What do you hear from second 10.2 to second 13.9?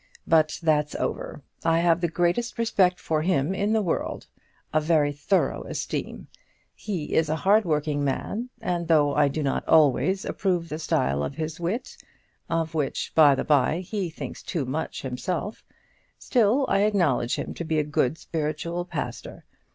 approve the style of his wit, of which, by the bye,